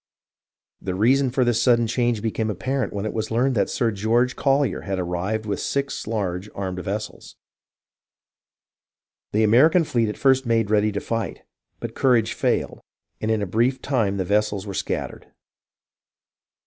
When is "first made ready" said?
10.17-10.91